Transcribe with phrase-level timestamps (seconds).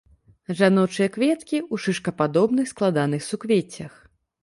[0.61, 3.93] Жаночыя кветкі ў шышкападобных складаных суквеццях.